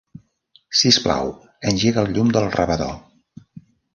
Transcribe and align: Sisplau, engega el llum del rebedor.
Sisplau, 0.79 1.29
engega 1.73 2.03
el 2.05 2.09
llum 2.15 2.33
del 2.37 2.49
rebedor. 2.57 2.95